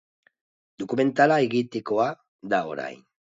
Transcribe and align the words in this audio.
Dokumentala 0.83 1.37
egitekoa 1.49 2.09
da 2.55 2.63
orain. 2.73 3.07